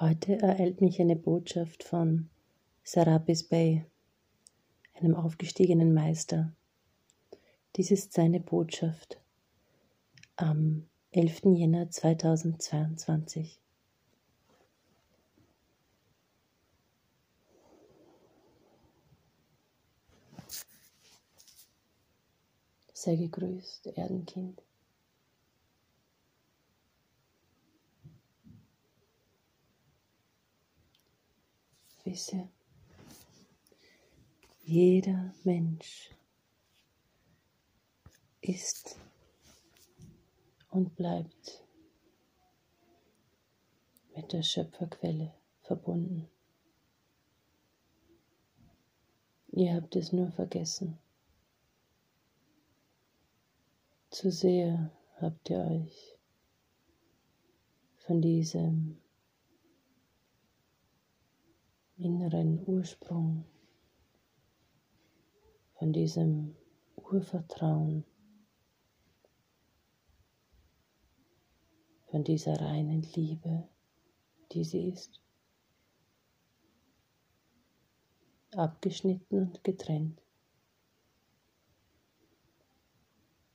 Heute 0.00 0.40
ereilt 0.40 0.80
mich 0.80 1.00
eine 1.00 1.16
Botschaft 1.16 1.82
von 1.82 2.30
Serapis 2.84 3.42
Bey, 3.42 3.84
einem 4.94 5.16
aufgestiegenen 5.16 5.92
Meister. 5.92 6.52
Dies 7.74 7.90
ist 7.90 8.12
seine 8.12 8.38
Botschaft 8.38 9.20
am 10.36 10.86
11. 11.10 11.46
Jänner 11.46 11.90
2022. 11.90 13.58
Sei 22.92 23.16
gegrüßt, 23.16 23.88
Erdenkind. 23.96 24.62
Wisse, 32.10 32.48
jeder 34.64 35.34
Mensch 35.44 36.10
ist 38.40 38.96
und 40.70 40.96
bleibt 40.96 41.66
mit 44.16 44.32
der 44.32 44.42
Schöpferquelle 44.42 45.34
verbunden. 45.60 46.30
Ihr 49.48 49.74
habt 49.74 49.94
es 49.94 50.10
nur 50.10 50.30
vergessen. 50.32 50.98
Zu 54.08 54.30
sehr 54.30 54.90
habt 55.20 55.50
ihr 55.50 55.58
euch 55.58 56.16
von 57.98 58.22
diesem 58.22 58.98
inneren 61.98 62.64
Ursprung, 62.64 63.44
von 65.74 65.92
diesem 65.92 66.56
Urvertrauen, 66.96 68.04
von 72.06 72.24
dieser 72.24 72.60
reinen 72.60 73.02
Liebe, 73.14 73.68
die 74.52 74.64
sie 74.64 74.88
ist, 74.88 75.20
abgeschnitten 78.52 79.42
und 79.42 79.64
getrennt. 79.64 80.22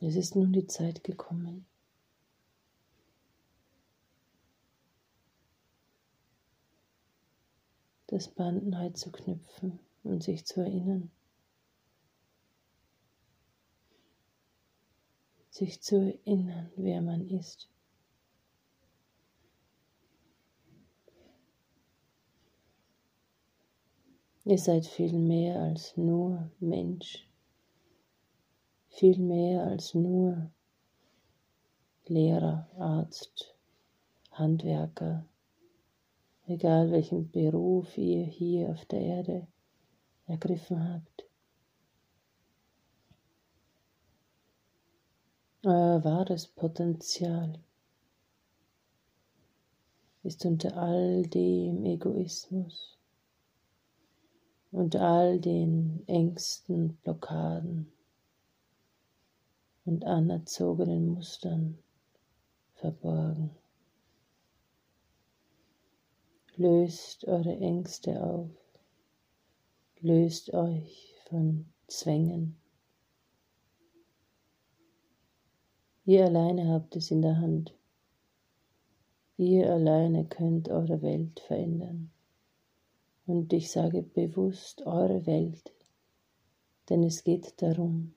Es 0.00 0.16
ist 0.16 0.36
nun 0.36 0.52
die 0.52 0.66
Zeit 0.66 1.02
gekommen, 1.02 1.66
das 8.14 8.28
Band 8.28 8.66
neu 8.66 8.90
zu 8.90 9.10
knüpfen 9.10 9.78
und 10.02 10.22
sich 10.22 10.44
zu 10.46 10.60
erinnern. 10.60 11.10
Sich 15.50 15.82
zu 15.82 15.96
erinnern, 15.96 16.70
wer 16.76 17.02
man 17.02 17.28
ist. 17.28 17.68
Ihr 24.44 24.58
seid 24.58 24.86
viel 24.86 25.18
mehr 25.18 25.60
als 25.60 25.96
nur 25.96 26.50
Mensch 26.60 27.28
viel 28.94 29.18
mehr 29.18 29.64
als 29.64 29.92
nur 29.94 30.50
Lehrer, 32.06 32.68
Arzt, 32.78 33.54
Handwerker, 34.30 35.24
egal 36.46 36.90
welchen 36.90 37.30
Beruf 37.30 37.96
ihr 37.96 38.24
hier 38.24 38.70
auf 38.70 38.84
der 38.86 39.00
Erde 39.00 39.46
ergriffen 40.26 40.92
habt. 40.92 41.26
Euer 45.62 46.04
wahres 46.04 46.46
Potenzial 46.46 47.58
ist 50.22 50.44
unter 50.44 50.76
all 50.76 51.22
dem 51.22 51.84
Egoismus, 51.84 52.98
unter 54.72 55.00
all 55.02 55.40
den 55.40 56.02
Ängsten, 56.06 56.96
Blockaden, 57.02 57.90
und 59.86 60.04
anerzogenen 60.04 61.08
Mustern 61.08 61.78
verborgen. 62.74 63.50
Löst 66.56 67.26
eure 67.26 67.56
Ängste 67.56 68.22
auf, 68.22 68.50
löst 70.00 70.54
euch 70.54 71.16
von 71.28 71.66
Zwängen. 71.88 72.56
Ihr 76.04 76.26
alleine 76.26 76.68
habt 76.68 76.94
es 76.94 77.10
in 77.10 77.22
der 77.22 77.38
Hand. 77.38 77.74
Ihr 79.36 79.72
alleine 79.72 80.26
könnt 80.26 80.68
eure 80.68 81.02
Welt 81.02 81.40
verändern. 81.40 82.12
Und 83.26 83.52
ich 83.52 83.72
sage 83.72 84.02
bewusst 84.02 84.86
eure 84.86 85.26
Welt, 85.26 85.72
denn 86.88 87.02
es 87.02 87.24
geht 87.24 87.60
darum, 87.60 88.14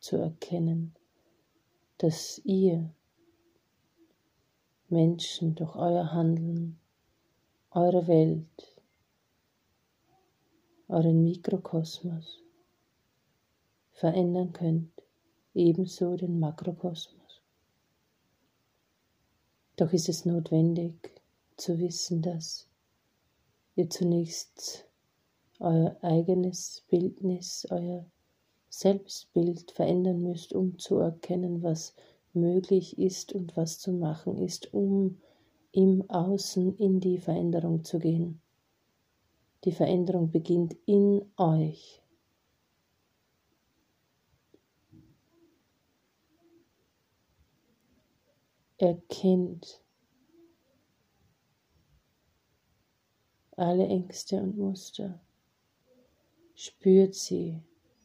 zu 0.00 0.16
erkennen, 0.16 0.94
dass 1.98 2.40
ihr 2.44 2.92
Menschen 4.88 5.54
durch 5.54 5.76
euer 5.76 6.12
Handeln, 6.12 6.80
eure 7.76 8.06
Welt, 8.06 8.76
euren 10.86 11.24
Mikrokosmos 11.24 12.40
verändern 13.90 14.52
könnt, 14.52 14.92
ebenso 15.54 16.16
den 16.16 16.38
Makrokosmos. 16.38 17.42
Doch 19.74 19.92
ist 19.92 20.08
es 20.08 20.24
notwendig 20.24 20.94
zu 21.56 21.80
wissen, 21.80 22.22
dass 22.22 22.68
ihr 23.74 23.90
zunächst 23.90 24.86
euer 25.58 25.96
eigenes 26.00 26.84
Bildnis, 26.88 27.66
euer 27.70 28.06
Selbstbild 28.68 29.72
verändern 29.72 30.22
müsst, 30.22 30.52
um 30.52 30.78
zu 30.78 30.98
erkennen, 30.98 31.64
was 31.64 31.92
möglich 32.34 32.98
ist 32.98 33.32
und 33.32 33.56
was 33.56 33.80
zu 33.80 33.90
machen 33.92 34.38
ist, 34.38 34.72
um 34.72 35.18
im 35.74 36.08
Außen 36.08 36.76
in 36.78 37.00
die 37.00 37.18
Veränderung 37.18 37.84
zu 37.84 37.98
gehen. 37.98 38.40
Die 39.64 39.72
Veränderung 39.72 40.30
beginnt 40.30 40.76
in 40.86 41.30
euch. 41.36 42.00
Erkennt 48.78 49.82
alle 53.56 53.86
Ängste 53.86 54.40
und 54.40 54.56
Muster, 54.56 55.20
spürt 56.54 57.14
sie 57.14 57.62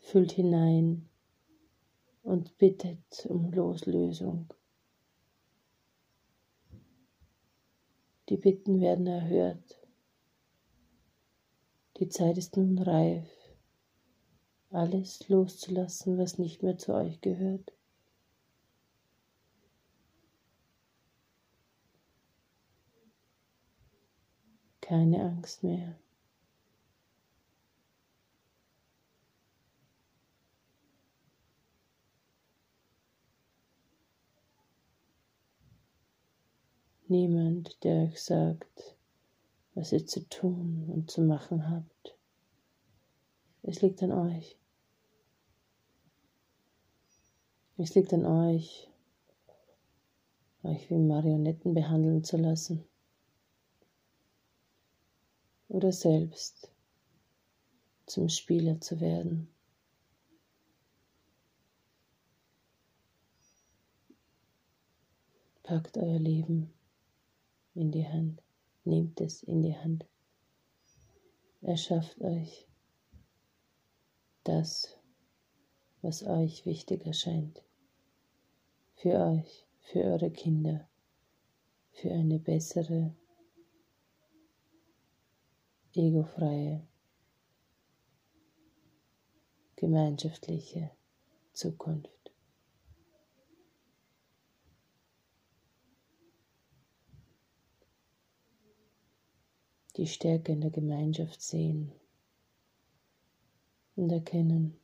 füllt 0.00 0.32
hinein 0.32 1.08
und 2.22 2.56
bittet 2.58 3.26
um 3.28 3.52
Loslösung. 3.52 4.52
Die 8.30 8.36
Bitten 8.36 8.80
werden 8.80 9.08
erhört. 9.08 9.76
Die 11.96 12.08
Zeit 12.08 12.38
ist 12.38 12.56
nun 12.56 12.78
reif, 12.78 13.28
alles 14.70 15.28
loszulassen, 15.28 16.16
was 16.16 16.38
nicht 16.38 16.62
mehr 16.62 16.78
zu 16.78 16.94
euch 16.94 17.20
gehört. 17.20 17.72
Keine 24.80 25.24
Angst 25.24 25.64
mehr. 25.64 25.98
Niemand, 37.10 37.82
der 37.84 38.04
euch 38.04 38.22
sagt, 38.22 38.96
was 39.74 39.92
ihr 39.92 40.06
zu 40.06 40.26
tun 40.28 40.88
und 40.88 41.10
zu 41.10 41.22
machen 41.22 41.68
habt. 41.68 42.16
Es 43.62 43.82
liegt 43.82 44.02
an 44.02 44.12
euch. 44.12 44.56
Es 47.76 47.94
liegt 47.94 48.12
an 48.12 48.24
euch, 48.24 48.88
euch 50.62 50.90
wie 50.90 50.98
Marionetten 50.98 51.74
behandeln 51.74 52.24
zu 52.24 52.36
lassen 52.36 52.84
oder 55.68 55.92
selbst 55.92 56.70
zum 58.06 58.28
Spieler 58.28 58.80
zu 58.80 59.00
werden. 59.00 59.48
Packt 65.62 65.96
euer 65.96 66.18
Leben 66.18 66.72
in 67.74 67.90
die 67.90 68.06
Hand. 68.06 68.42
nehmt 68.84 69.20
es 69.20 69.42
in 69.42 69.62
die 69.62 69.76
Hand. 69.76 70.06
Erschafft 71.60 72.20
euch 72.20 72.66
das, 74.44 74.96
was 76.02 76.22
euch 76.22 76.64
wichtig 76.64 77.06
erscheint. 77.06 77.62
Für 78.96 79.18
euch, 79.20 79.66
für 79.80 80.02
eure 80.02 80.30
Kinder, 80.30 80.88
für 81.92 82.10
eine 82.10 82.38
bessere, 82.38 83.14
egofreie, 85.94 86.86
gemeinschaftliche 89.76 90.90
Zukunft. 91.52 92.19
Die 100.00 100.06
Stärke 100.06 100.52
in 100.52 100.62
der 100.62 100.70
Gemeinschaft 100.70 101.42
sehen 101.42 101.92
und 103.96 104.10
erkennen, 104.10 104.80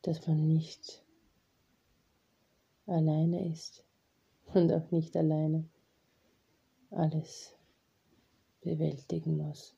dass 0.00 0.26
man 0.26 0.48
nicht 0.48 1.04
alleine 2.86 3.52
ist 3.52 3.84
und 4.54 4.72
auch 4.72 4.90
nicht 4.90 5.14
alleine 5.14 5.68
alles 6.90 7.54
bewältigen 8.62 9.36
muss. 9.36 9.76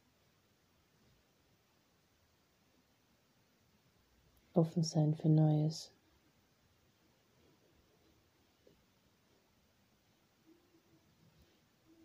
Offen 4.54 4.84
sein 4.84 5.16
für 5.16 5.28
Neues. 5.28 5.90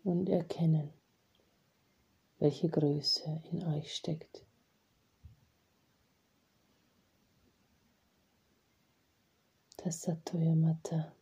Und 0.04 0.28
erkennen, 0.28 0.92
welche 2.38 2.68
Größe 2.68 3.42
in 3.50 3.64
euch 3.64 3.94
steckt. 3.94 4.44
Das 9.76 10.02
Satoya 10.02 10.54
Mata. 10.54 11.12